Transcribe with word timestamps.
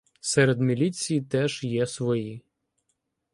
Серед 0.21 0.59
міліції 0.61 1.21
теж 1.21 1.63
є 1.63 1.87
свої. 1.87 2.41